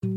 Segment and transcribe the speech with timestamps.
[0.00, 0.14] Hello,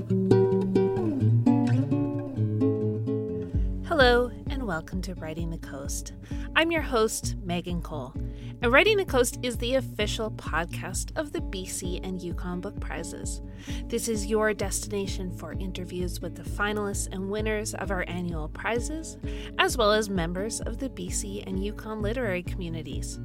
[4.51, 6.13] and welcome to Writing the Coast.
[6.55, 8.13] I'm your host, Megan Cole,
[8.61, 13.41] and Writing the Coast is the official podcast of the BC and Yukon Book Prizes.
[13.87, 19.17] This is your destination for interviews with the finalists and winners of our annual prizes,
[19.57, 23.19] as well as members of the BC and Yukon literary communities.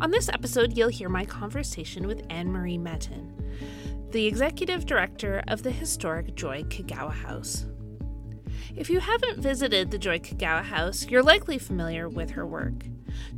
[0.00, 3.35] On this episode, you'll hear my conversation with Anne Marie Metten,
[4.10, 7.66] the executive director of the historic Joy Kogawa House.
[8.76, 12.84] If you haven't visited the Joy Kogawa House, you're likely familiar with her work.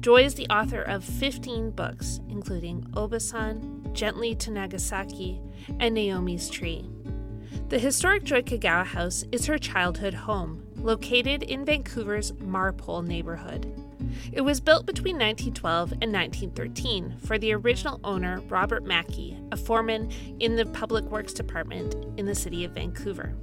[0.01, 5.41] Joy is the author of 15 books, including Obasan, Gently to Nagasaki,
[5.81, 6.89] and Naomi's Tree.
[7.69, 13.88] The historic Joy Kogawa House is her childhood home, located in Vancouver's Marpole neighborhood.
[14.33, 20.11] It was built between 1912 and 1913 for the original owner, Robert Mackey, a foreman
[20.41, 23.35] in the Public Works Department in the city of Vancouver.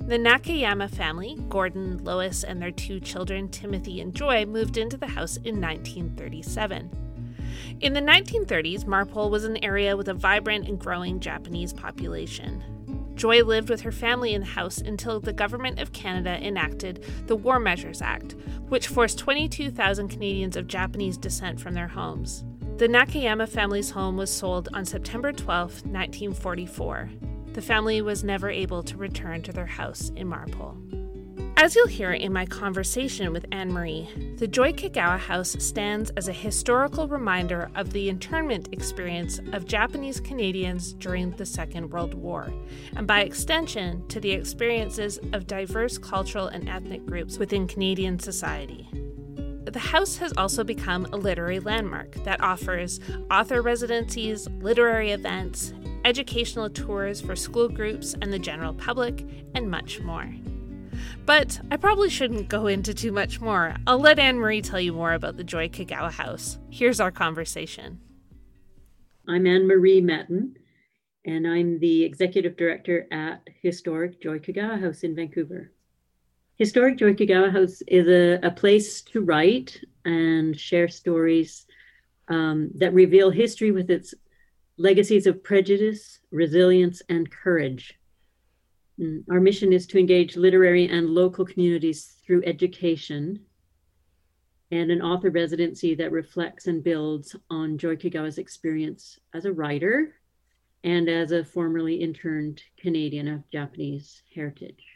[0.00, 5.06] The Nakayama family, Gordon, Lois, and their two children, Timothy and Joy, moved into the
[5.06, 6.90] house in 1937.
[7.80, 12.62] In the 1930s, Marpole was an area with a vibrant and growing Japanese population.
[13.14, 17.36] Joy lived with her family in the house until the Government of Canada enacted the
[17.36, 18.36] War Measures Act,
[18.68, 22.44] which forced 22,000 Canadians of Japanese descent from their homes.
[22.78, 27.10] The Nakayama family's home was sold on September 12, 1944
[27.52, 30.76] the family was never able to return to their house in Marpole.
[31.56, 34.08] As you'll hear in my conversation with Anne Marie,
[34.38, 40.18] the Joy Kogawa House stands as a historical reminder of the internment experience of Japanese
[40.18, 42.52] Canadians during the Second World War,
[42.96, 48.88] and by extension, to the experiences of diverse cultural and ethnic groups within Canadian society.
[49.64, 52.98] The house has also become a literary landmark that offers
[53.30, 55.72] author residencies, literary events,
[56.04, 60.28] educational tours for school groups and the general public, and much more.
[61.24, 63.76] But I probably shouldn't go into too much more.
[63.86, 66.58] I'll let Anne Marie tell you more about the Joy Kogawa House.
[66.68, 68.00] Here's our conversation.
[69.28, 70.54] I'm Anne Marie Metten,
[71.24, 75.70] and I'm the executive director at Historic Joy Kogawa House in Vancouver.
[76.56, 81.66] Historic Joy Kogawa House is a, a place to write and share stories
[82.26, 84.12] um, that reveal history with its
[84.76, 87.94] legacies of prejudice, resilience, and courage.
[89.00, 93.46] Mm, our mission is to engage literary and local communities through education
[94.70, 100.14] and an author residency that reflects and builds on Joy Kogawa's experience as a writer
[100.82, 104.91] and as a formerly interned Canadian of Japanese heritage.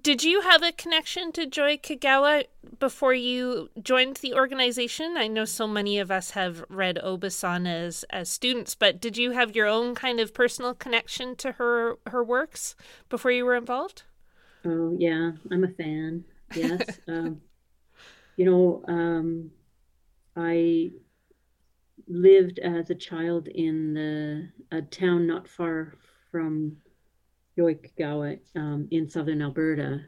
[0.00, 2.44] Did you have a connection to Joy Kogawa
[2.78, 5.16] before you joined the organization?
[5.16, 9.32] I know so many of us have read Obasan as, as students, but did you
[9.32, 12.76] have your own kind of personal connection to her her works
[13.08, 14.04] before you were involved?
[14.64, 16.24] Oh yeah, I'm a fan.
[16.54, 17.40] Yes, um,
[18.36, 19.50] you know, um,
[20.36, 20.92] I
[22.06, 25.94] lived as a child in the a town not far
[26.30, 26.76] from
[27.56, 30.00] Joy Kogawa um, in southern Alberta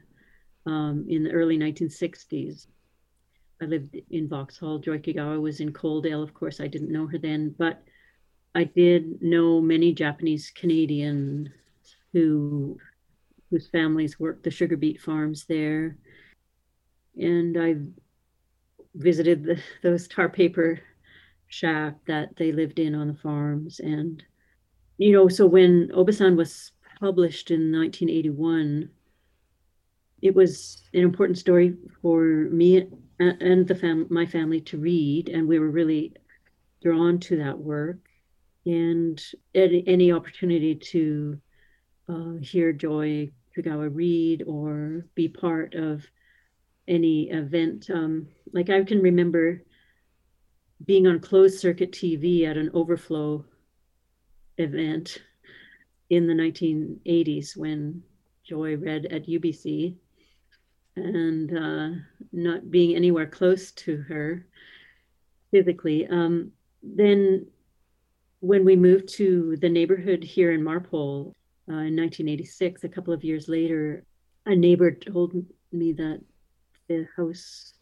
[0.67, 2.67] um, in the early 1960s.
[3.61, 4.79] I lived in Vauxhall.
[4.79, 6.23] Joy Kogawa was in Coaldale.
[6.23, 7.83] Of course, I didn't know her then, but
[8.55, 11.49] I did know many Japanese Canadians
[12.13, 12.79] who
[13.51, 15.97] whose families worked the sugar beet farms there.
[17.17, 17.77] And I
[18.95, 20.81] visited the, those tar paper
[21.47, 23.81] shack that they lived in on the farms.
[23.81, 24.23] And,
[24.99, 28.91] you know, so when Obasan was published in 1981,
[30.21, 32.89] it was an important story for me
[33.21, 36.15] and the fam- my family to read, and we were really
[36.83, 37.99] drawn to that work.
[38.67, 39.23] And
[39.55, 41.41] any, any opportunity to
[42.09, 46.05] uh, hear Joy Kogawa read or be part of
[46.87, 49.63] any event, um, like I can remember
[50.85, 53.45] being on closed circuit TV at an overflow
[54.59, 55.19] event
[56.11, 58.03] in the 1980s when
[58.45, 59.95] Joy read at UBC
[60.97, 62.01] and uh,
[62.33, 64.47] not being anywhere close to her
[65.51, 66.07] physically.
[66.07, 66.53] Um,
[66.83, 67.47] then,
[68.41, 71.35] when we moved to the neighborhood here in Marpole
[71.69, 74.05] uh, in 1986, a couple of years later,
[74.47, 75.35] a neighbor told
[75.73, 76.21] me that
[76.89, 77.75] the house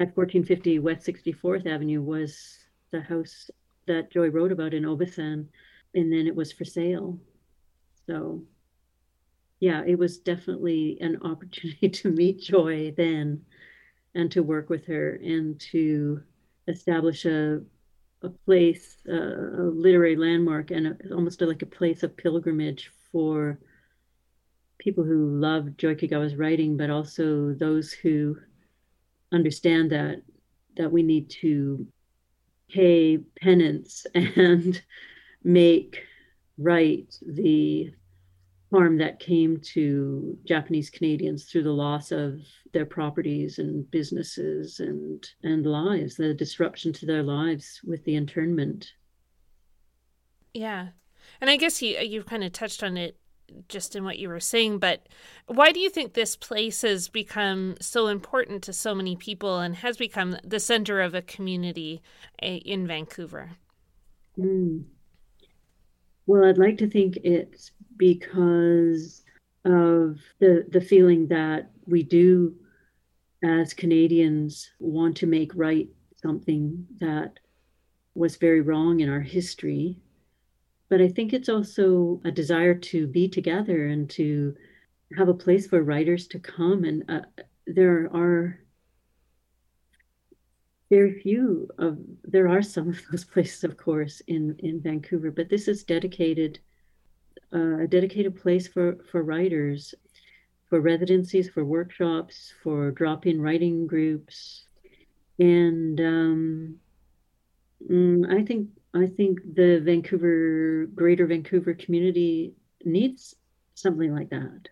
[0.00, 2.58] at 1450 West 64th Avenue was
[2.90, 3.50] the house
[3.86, 5.46] that Joy wrote about in Obasan,
[5.94, 7.18] and then it was for sale.
[8.06, 8.42] So,
[9.60, 13.44] yeah, it was definitely an opportunity to meet Joy then
[14.14, 16.22] and to work with her and to
[16.68, 17.60] establish a,
[18.22, 23.58] a place, uh, a literary landmark, and a, almost like a place of pilgrimage for
[24.78, 28.36] people who love Joy Kogawa's writing, but also those who
[29.32, 30.22] understand that
[30.76, 31.86] that we need to
[32.68, 34.82] pay penance and
[35.42, 36.02] make
[36.58, 37.92] right the
[38.72, 42.40] harm that came to Japanese Canadians through the loss of
[42.72, 48.92] their properties and businesses and and lives, the disruption to their lives with the internment.
[50.52, 50.88] Yeah.
[51.40, 53.16] And I guess you you kind of touched on it
[53.68, 55.06] just in what you were saying, but
[55.46, 59.76] why do you think this place has become so important to so many people and
[59.76, 62.02] has become the center of a community
[62.42, 63.50] eh, in Vancouver?
[64.38, 64.84] Mm.
[66.26, 69.22] Well, I'd like to think it's because
[69.64, 72.54] of the the feeling that we do
[73.42, 77.38] as Canadians want to make right something that
[78.14, 80.00] was very wrong in our history.
[80.88, 84.54] But I think it's also a desire to be together and to
[85.16, 86.84] have a place for writers to come.
[86.84, 87.22] And uh,
[87.66, 88.58] there are
[90.90, 95.30] very few of there are some of those places, of course, in in Vancouver.
[95.30, 96.60] But this is dedicated
[97.54, 99.94] uh, a dedicated place for for writers
[100.68, 104.64] for residencies, for workshops, for drop-in writing groups,
[105.38, 106.76] and um,
[107.88, 112.54] mm, I think I think the Vancouver, Greater Vancouver community
[112.84, 113.34] needs
[113.74, 114.68] something like that.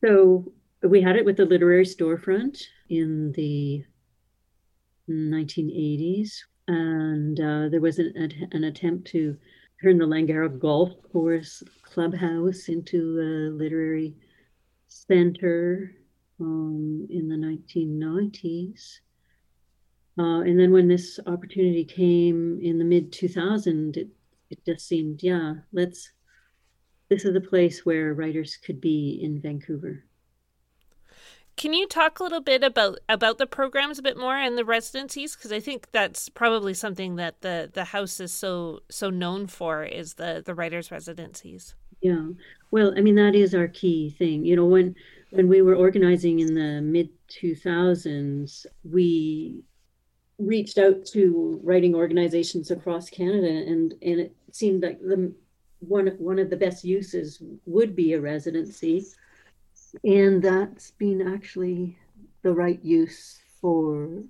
[0.00, 0.52] So
[0.82, 3.84] we had it with the literary storefront in the
[5.08, 9.36] 1980s, and uh, there was an, an attempt to
[9.82, 14.14] turn the Langara Golf Course Clubhouse into a literary
[14.88, 15.92] center
[16.40, 18.98] um, in the 1990s.
[20.18, 24.08] Uh, and then when this opportunity came in the mid 2000s, it,
[24.50, 26.10] it just seemed, yeah, let's,
[27.08, 30.04] this is a place where writers could be in Vancouver.
[31.58, 34.64] Can you talk a little bit about about the programs a bit more and the
[34.64, 35.34] residencies?
[35.34, 39.82] Because I think that's probably something that the the house is so so known for
[39.82, 41.74] is the the writers' residencies.
[42.00, 42.28] Yeah.
[42.70, 44.44] Well, I mean that is our key thing.
[44.44, 44.94] You know, when
[45.30, 49.64] when we were organizing in the mid 2000s, we
[50.38, 55.34] reached out to writing organizations across Canada and and it seemed like the
[55.80, 59.04] one one of the best uses would be a residency.
[60.04, 61.98] And that's been actually
[62.42, 64.22] the right use for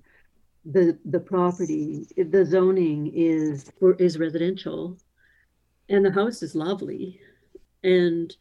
[0.65, 2.07] the the property.
[2.17, 4.99] The zoning is is residential
[5.89, 7.21] and the house is lovely
[7.83, 8.35] and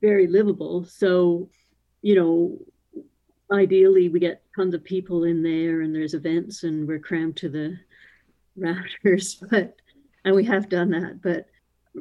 [0.00, 0.84] very livable.
[0.84, 1.48] So,
[2.02, 2.58] you know,
[3.50, 7.48] ideally we get tons of people in there and there's events and we're crammed to
[7.48, 7.78] the
[8.56, 9.76] rafters, but
[10.24, 11.46] and we have done that, but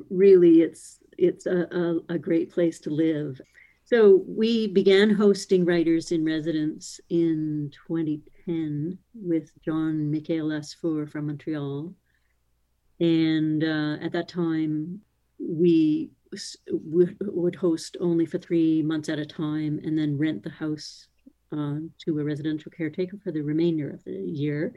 [0.10, 1.68] really it's it's a,
[2.10, 3.40] a, a great place to live.
[3.94, 11.94] So we began hosting writers in residence in 2010 with John Mikhail Asfour from Montreal.
[13.00, 15.00] And uh, at that time,
[15.38, 16.10] we
[16.72, 21.08] would host only for three months at a time and then rent the house
[21.52, 24.74] uh, to a residential caretaker for the remainder of the year.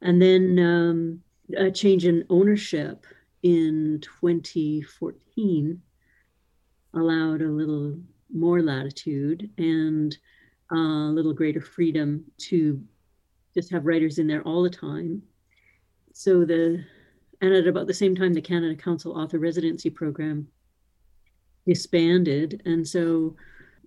[0.00, 1.20] And then um,
[1.56, 3.04] a change in ownership
[3.42, 5.82] in 2014
[6.94, 7.98] allowed a little
[8.32, 10.16] more latitude and
[10.72, 12.82] uh, a little greater freedom to
[13.54, 15.22] just have writers in there all the time.
[16.12, 16.84] So the
[17.40, 20.48] and at about the same time the Canada Council Author Residency Program
[21.66, 22.62] disbanded.
[22.64, 23.36] And so,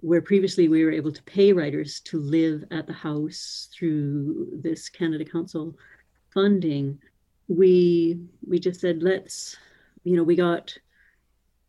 [0.01, 4.89] where previously we were able to pay writers to live at the house through this
[4.89, 5.75] Canada Council
[6.33, 6.99] funding,
[7.47, 9.57] we we just said let's,
[10.03, 10.77] you know, we got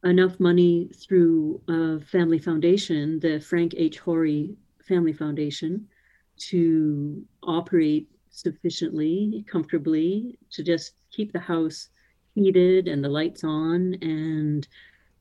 [0.05, 3.99] enough money through a family foundation, the Frank H.
[3.99, 5.89] Hori Family Foundation,
[6.37, 11.89] to operate sufficiently comfortably to just keep the house
[12.35, 14.69] heated and the lights on and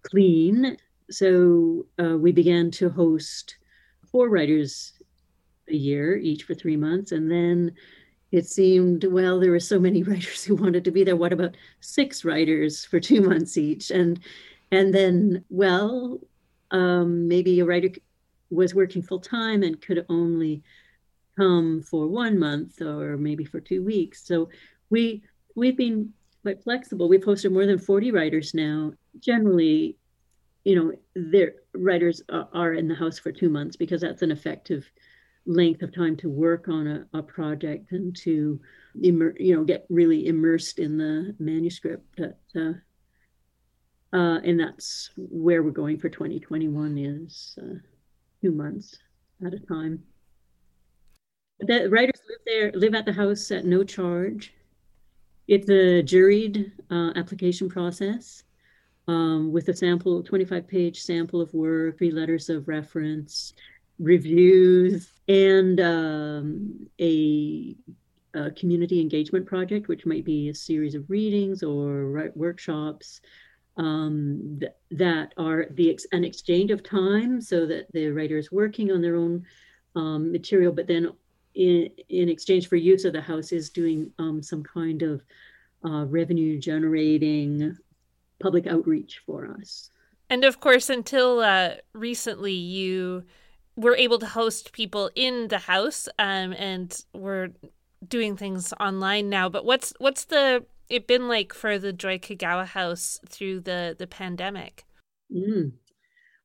[0.03, 0.77] clean.
[1.09, 3.55] So uh, we began to host
[4.11, 4.93] four writers
[5.69, 7.11] a year, each for three months.
[7.11, 7.73] And then
[8.31, 11.15] it seemed, well, there were so many writers who wanted to be there.
[11.15, 13.89] What about six writers for two months each?
[13.89, 14.19] And
[14.71, 16.19] and then, well,
[16.71, 17.89] um, maybe a writer
[18.49, 20.63] was working full time and could only
[21.37, 24.25] come for one month or maybe for two weeks.
[24.25, 24.49] So
[24.89, 25.23] we
[25.55, 27.09] we've been quite flexible.
[27.09, 28.93] We've hosted more than 40 writers now.
[29.19, 29.97] Generally,
[30.63, 34.89] you know, their writers are in the house for two months because that's an effective
[35.45, 38.59] length of time to work on a, a project and to
[39.01, 42.73] immer- you know get really immersed in the manuscript that uh,
[44.13, 47.75] uh, and that's where we're going for 2021 is uh,
[48.41, 48.97] two months
[49.45, 50.03] at a time.
[51.59, 54.53] The writers live there live at the house at no charge.
[55.47, 58.43] It's a juried uh, application process
[59.07, 63.53] um, with a sample 25 page sample of work three letters of reference
[63.99, 67.75] reviews and um, a,
[68.35, 73.21] a, community engagement project, which might be a series of readings or workshops
[73.77, 78.51] um, th- that are the ex- an exchange of time, so that the writer is
[78.51, 79.45] working on their own
[79.95, 81.11] um, material, but then
[81.55, 85.21] in, in exchange for use of the house is doing um, some kind of
[85.85, 87.75] uh, revenue generating
[88.39, 89.89] public outreach for us.
[90.29, 93.23] And of course, until uh, recently, you
[93.77, 97.49] we're able to host people in the house um, and we're
[98.07, 102.65] doing things online now but what's what's the it been like for the joy kogawa
[102.65, 104.85] house through the the pandemic
[105.33, 105.71] mm.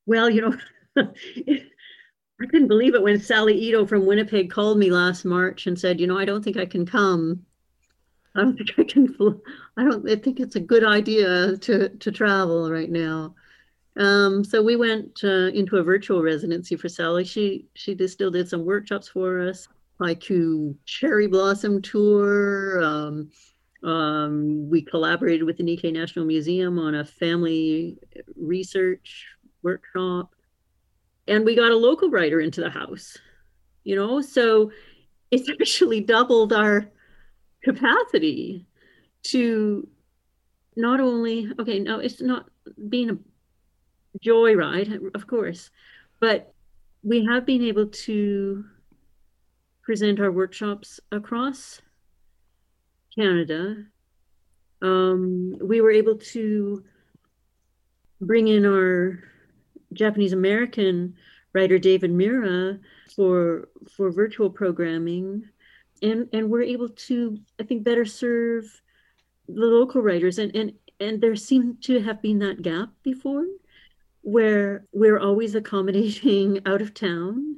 [0.07, 0.57] well you know
[1.03, 6.01] i couldn't believe it when sally ito from winnipeg called me last march and said
[6.01, 7.45] you know i don't think i can come
[8.37, 9.15] i don't think i can
[9.77, 13.35] i don't i think it's a good idea to to travel right now
[13.97, 17.25] um, so we went uh, into a virtual residency for Sally.
[17.25, 19.69] She she still did some workshops for us,
[20.01, 22.83] haiku cherry blossom tour.
[22.83, 23.31] Um,
[23.83, 27.99] um, we collaborated with the Nikkei National Museum on a family
[28.37, 29.27] research
[29.63, 30.35] workshop,
[31.27, 33.17] and we got a local writer into the house.
[33.85, 34.71] You know, so
[35.31, 36.91] it's actually doubled our
[37.65, 38.67] capacity
[39.25, 39.89] to
[40.77, 41.81] not only okay.
[41.81, 42.47] No, it's not
[42.89, 43.19] being a
[44.25, 45.71] joyride, of course,
[46.21, 46.55] but
[47.03, 48.65] we have been able to
[49.83, 51.83] present our workshops across
[53.15, 53.85] Canada.
[54.81, 56.85] Um, we were able to
[58.21, 59.23] bring in our
[59.93, 61.15] Japanese American
[61.53, 62.79] writer David Mura
[63.15, 65.49] for for virtual programming,
[66.03, 68.65] and and we're able to I think better serve
[69.49, 73.45] the local writers and and and there seemed to have been that gap before
[74.23, 77.57] where we're always accommodating out of town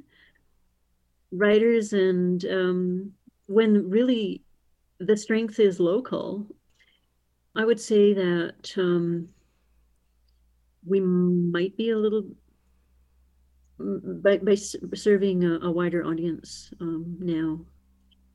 [1.31, 3.11] writers and um,
[3.47, 4.41] when really
[4.99, 6.45] the strength is local
[7.55, 9.27] i would say that um,
[10.85, 12.25] we might be a little
[13.77, 17.59] by, by serving a, a wider audience um, now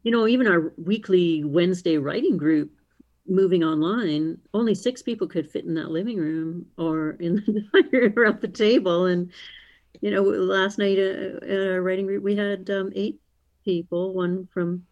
[0.02, 2.70] you know even our weekly wednesday writing group
[3.30, 8.14] moving online, only six people could fit in that living room or in the room
[8.16, 9.06] around the table.
[9.06, 9.30] And,
[10.00, 13.20] you know, last night uh, at our writing group, we had um, eight
[13.64, 14.84] people, one from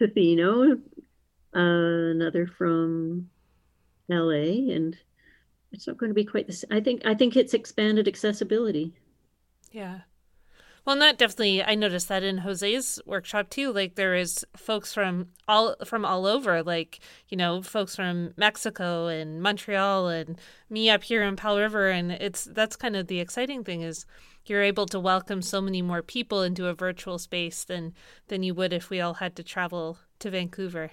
[0.00, 0.80] Tofino,
[1.54, 3.30] uh, another from
[4.08, 4.96] LA, and
[5.72, 6.70] it's not going to be quite the same.
[6.70, 8.94] I think, I think it's expanded accessibility.
[9.70, 10.00] Yeah.
[10.84, 13.72] Well, not definitely I noticed that in Jose's workshop too.
[13.72, 19.06] Like there is folks from all from all over, like you know, folks from Mexico
[19.06, 23.20] and Montreal, and me up here in Powell River, and it's that's kind of the
[23.20, 24.04] exciting thing is
[24.44, 27.94] you're able to welcome so many more people into a virtual space than
[28.28, 30.90] than you would if we all had to travel to Vancouver.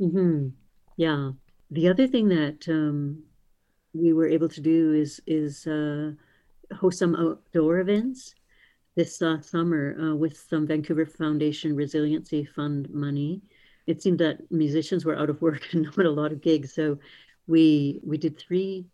[0.00, 0.48] Mm-hmm.
[0.96, 1.32] Yeah.
[1.70, 3.22] The other thing that um,
[3.92, 6.12] we were able to do is is uh,
[6.74, 8.34] host some outdoor events
[8.96, 13.42] this uh, summer uh, with some Vancouver Foundation Resiliency Fund money.
[13.86, 16.98] It seemed that musicians were out of work and not a lot of gigs, so
[17.46, 18.86] we we did three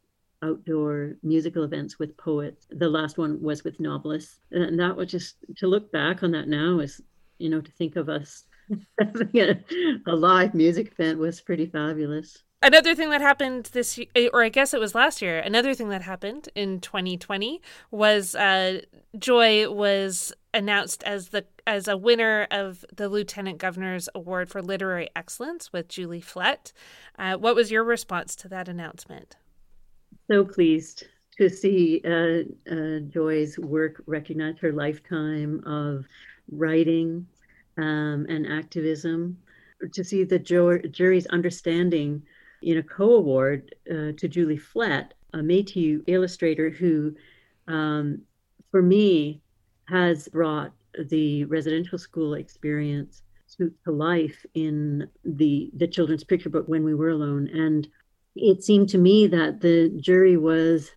[0.42, 2.66] outdoor musical events with poets.
[2.70, 6.48] The last one was with novelists, and that was just to look back on that
[6.48, 7.00] now is
[7.38, 8.44] you know to think of us
[9.00, 9.64] a,
[10.06, 14.48] a live music event was pretty fabulous another thing that happened this year, or I
[14.48, 18.80] guess it was last year, another thing that happened in 2020 was uh,
[19.18, 25.08] Joy was announced as the as a winner of the Lieutenant Governor's Award for Literary
[25.16, 26.72] Excellence with Julie Flett.
[27.18, 29.36] Uh, what was your response to that announcement?
[30.30, 31.06] So pleased
[31.38, 36.04] to see uh, uh Joy's work recognized, her lifetime of
[36.50, 37.26] writing
[37.76, 39.38] um, and activism,
[39.92, 42.22] to see the jury's understanding
[42.62, 47.14] in a co-award uh, to Julie Flett, a Métis illustrator who,
[47.68, 48.22] um,
[48.70, 49.42] for me,
[49.88, 50.72] has brought
[51.10, 53.22] the residential school experience
[53.56, 57.48] to, to life in the the children's picture book when we were alone.
[57.52, 57.86] And
[58.34, 60.90] it seemed to me that the jury was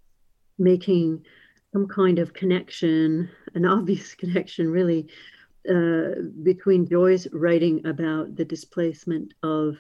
[0.57, 1.25] making
[1.71, 5.07] some kind of connection an obvious connection really
[5.67, 9.77] uh, between Joy's writing about the displacement of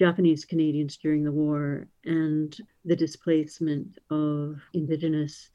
[0.00, 5.50] Japanese Canadians during the war and the displacement of Indigenous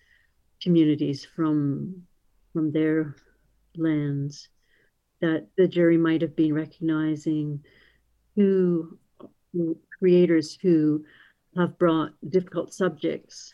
[0.62, 2.04] communities from
[2.54, 3.16] from their
[3.78, 4.50] lands,
[5.22, 7.64] that the jury might have been recognizing
[8.36, 8.98] who
[10.00, 11.04] creators who
[11.58, 13.54] have brought difficult subjects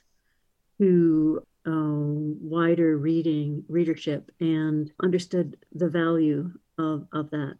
[0.80, 7.58] to um, wider reading readership and understood the value of, of that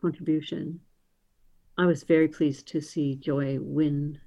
[0.00, 0.80] contribution.
[1.78, 4.20] I was very pleased to see Joy win.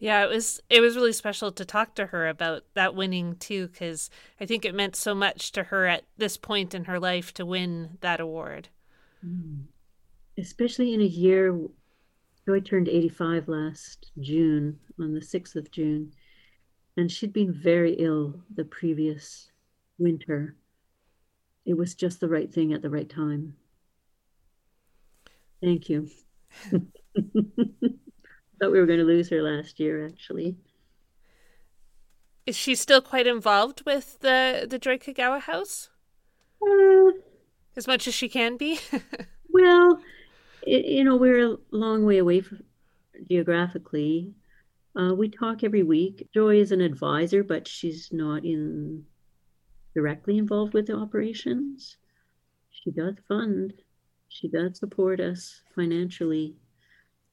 [0.00, 3.68] Yeah, it was it was really special to talk to her about that winning too
[3.68, 4.10] cuz
[4.40, 7.46] I think it meant so much to her at this point in her life to
[7.46, 8.68] win that award.
[9.24, 9.64] Mm.
[10.36, 11.58] Especially in a year
[12.46, 16.12] Joy turned 85 last June on the 6th of June
[16.98, 19.52] and she'd been very ill the previous
[19.98, 20.56] winter.
[21.64, 23.54] It was just the right thing at the right time.
[25.62, 26.10] Thank you.
[26.70, 26.82] Thought
[28.72, 30.56] we were going to lose her last year, actually.
[32.46, 35.90] Is she still quite involved with the the Joy Kogawa house?
[36.60, 37.12] Uh,
[37.76, 38.80] as much as she can be.
[39.50, 40.00] well,
[40.66, 42.64] it, you know, we're a long way away from,
[43.28, 44.34] geographically.
[44.96, 46.28] Uh, we talk every week.
[46.32, 49.04] Joy is an advisor, but she's not in
[49.94, 51.96] directly involved with the operations.
[52.70, 53.72] She does fund.
[54.28, 56.56] She does support us financially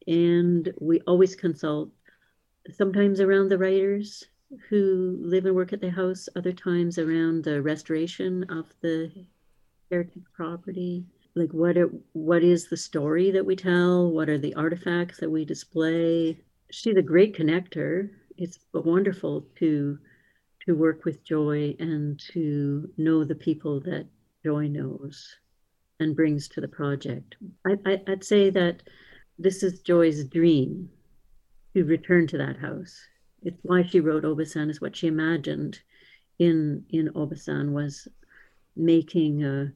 [0.07, 1.89] and we always consult
[2.71, 4.23] sometimes around the writers
[4.69, 9.11] who live and work at the house other times around the restoration of the
[9.89, 11.03] heritage property
[11.35, 11.75] like what
[12.13, 16.37] what is the story that we tell what are the artifacts that we display
[16.71, 18.09] she's a great connector.
[18.37, 19.97] It's wonderful to
[20.65, 24.07] to work with joy and to know the people that
[24.43, 25.37] joy knows
[25.99, 27.35] and brings to the project.
[27.67, 28.81] I, I, i'd say that
[29.37, 30.89] this is Joy's dream
[31.73, 32.99] to return to that house.
[33.43, 35.79] It's why she wrote Obasan is what she imagined
[36.39, 38.07] in in Obasan was
[38.75, 39.71] making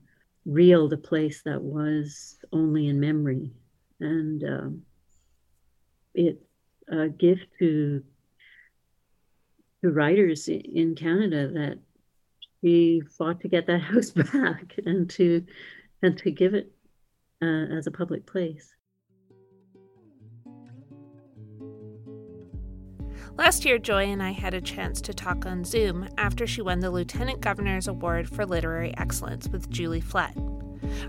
[0.46, 3.52] real the place that was only in memory,
[4.00, 4.82] and um,
[6.14, 6.44] it's
[6.92, 8.04] a gift to
[9.84, 11.80] to writers in Canada that
[12.62, 15.46] she fought to get that house back and to
[16.02, 16.72] and to give it
[17.42, 18.74] uh, as a public place.
[23.38, 26.80] Last year, Joy and I had a chance to talk on Zoom after she won
[26.82, 30.36] the Lieutenant Governor's Award for Literary Excellence with Julie Flett.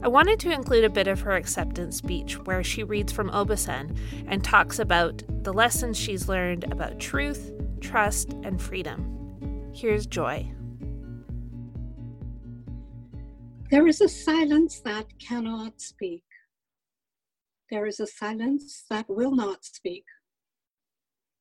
[0.02, 3.96] I wanted to include a bit of her acceptance speech where she reads from Obasan
[4.26, 9.72] and talks about the lessons she's learned about truth, trust, and freedom.
[9.74, 10.50] Here's Joy.
[13.70, 16.24] There is a silence that cannot speak.
[17.70, 20.04] There is a silence that will not speak.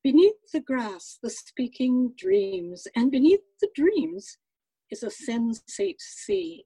[0.04, 4.38] Beneath the grass, the speaking dreams, and beneath the dreams
[4.92, 6.66] is a sensate sea.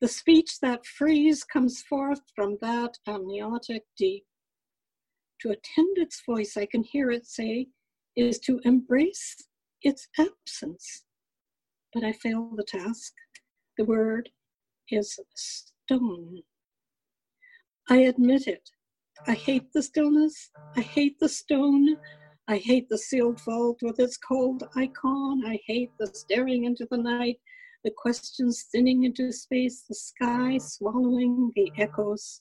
[0.00, 4.24] The speech that frees comes forth from that amniotic deep.
[5.40, 7.68] To attend its voice, I can hear it say,
[8.14, 9.36] is to embrace
[9.82, 11.04] its absence.
[11.92, 13.12] But I fail the task.
[13.78, 14.28] The word
[14.90, 16.42] is stone.
[17.88, 18.68] I admit it.
[19.26, 20.50] I hate the stillness.
[20.76, 21.96] I hate the stone.
[22.48, 25.42] I hate the sealed vault with its cold icon.
[25.46, 27.40] I hate the staring into the night,
[27.86, 32.40] the questions thinning into space, the sky swallowing the echoes.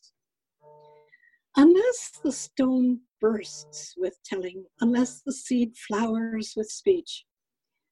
[1.56, 7.26] Unless the stone bursts with telling, unless the seed flowers with speech,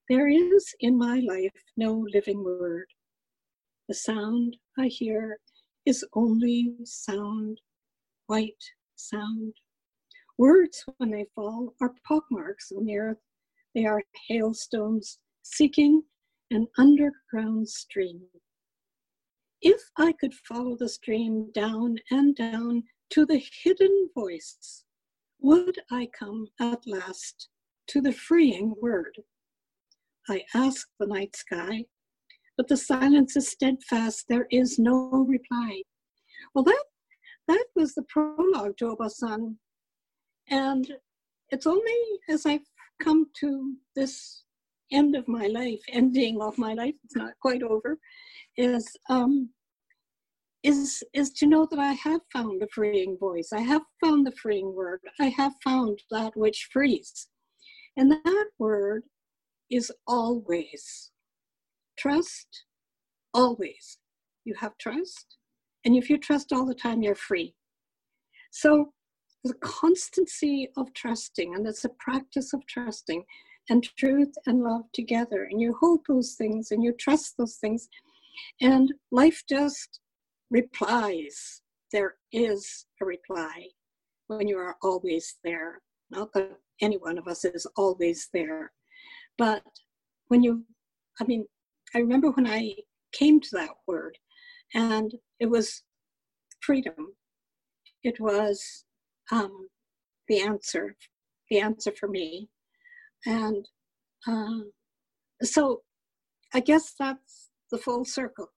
[0.08, 2.86] there is in my life no living word.
[3.86, 5.38] The sound I hear
[5.86, 7.60] is only sound
[8.26, 8.64] white
[8.96, 9.54] sound.
[10.38, 13.22] Words, when they fall, are pockmarks on the earth.
[13.76, 16.02] They are hailstones seeking
[16.54, 18.22] an underground stream.
[19.60, 24.84] If I could follow the stream down and down to the hidden voice,
[25.40, 27.48] would I come at last
[27.88, 29.18] to the freeing word?
[30.28, 31.86] I ask the night sky,
[32.56, 34.26] but the silence is steadfast.
[34.28, 35.82] There is no reply.
[36.54, 36.84] Well, that
[37.48, 39.56] that was the prologue to Obasan.
[40.48, 40.90] And
[41.50, 42.66] it's only as I've
[43.02, 44.44] come to this
[44.92, 47.98] end of my life, ending of my life, it's not quite over,
[48.56, 49.50] is um,
[50.62, 53.50] is is to know that I have found a freeing voice.
[53.52, 55.00] I have found the freeing word.
[55.20, 57.28] I have found that which frees.
[57.96, 59.04] And that word
[59.70, 61.10] is always.
[61.98, 62.64] Trust,
[63.32, 63.98] always.
[64.44, 65.36] you have trust.
[65.84, 67.54] And if you trust all the time, you're free.
[68.50, 68.92] So
[69.44, 73.24] the constancy of trusting, and it's a practice of trusting,
[73.70, 75.48] and truth and love together.
[75.50, 77.88] And you hold those things and you trust those things.
[78.60, 80.00] And life just
[80.50, 81.62] replies.
[81.92, 83.68] There is a reply
[84.26, 85.80] when you are always there.
[86.10, 86.50] Not that
[86.80, 88.72] any one of us is always there.
[89.38, 89.62] But
[90.28, 90.64] when you,
[91.20, 91.46] I mean,
[91.94, 92.74] I remember when I
[93.12, 94.18] came to that word
[94.74, 95.82] and it was
[96.60, 97.14] freedom.
[98.02, 98.84] It was
[99.30, 99.68] um,
[100.28, 100.96] the answer,
[101.50, 102.48] the answer for me.
[103.26, 103.68] And
[104.26, 104.64] uh,
[105.42, 105.82] so
[106.52, 108.52] I guess that's the full circle.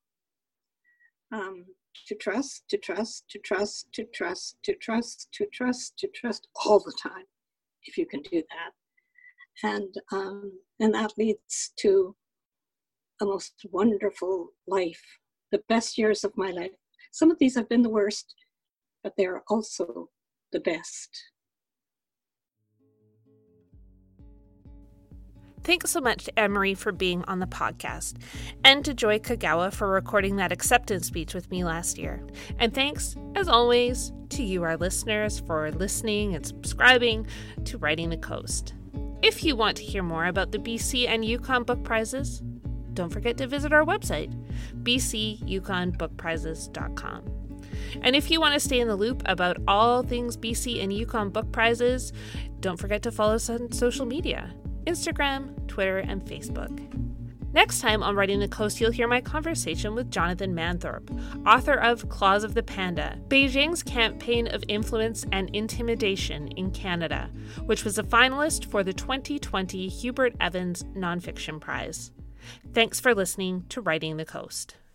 [1.32, 1.66] Um,
[2.08, 6.80] to trust, to trust, to trust, to trust, to trust, to trust, to trust all
[6.80, 7.26] the time,
[7.84, 8.72] if you can do that.
[9.64, 12.16] And um, and that leads to
[13.22, 15.04] a most wonderful life,
[15.52, 16.72] the best years of my life.
[17.12, 18.36] Some of these have been the worst,
[19.04, 20.10] but they are also
[20.52, 21.10] the best.
[25.68, 28.14] Thanks so much to Emery for being on the podcast,
[28.64, 32.26] and to Joy Kogawa for recording that acceptance speech with me last year.
[32.58, 37.28] And thanks, as always, to you, our listeners, for listening and subscribing
[37.66, 38.76] to Writing the Coast.
[39.22, 42.42] If you want to hear more about the BC and Yukon Book Prizes,
[42.94, 44.34] don't forget to visit our website,
[44.84, 47.24] bcyukonbookprizes.com.
[48.04, 51.30] And if you want to stay in the loop about all things BC and Yukon
[51.30, 52.14] Book Prizes,
[52.62, 54.54] don't forget to follow us on social media.
[54.88, 56.74] Instagram, Twitter, and Facebook.
[57.54, 61.10] Next time on Writing the Coast, you'll hear my conversation with Jonathan Manthorpe,
[61.46, 67.30] author of Claws of the Panda Beijing's Campaign of Influence and Intimidation in Canada,
[67.66, 72.12] which was a finalist for the 2020 Hubert Evans Nonfiction Prize.
[72.74, 74.78] Thanks for listening to Writing the Coast.